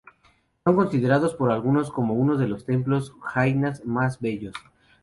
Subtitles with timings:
[0.63, 4.55] Son considerados por algunos como unos de los templos jainas más bellos.